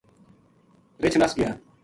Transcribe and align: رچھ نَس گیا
رچھ 1.03 1.17
نَس 1.19 1.31
گیا 1.37 1.51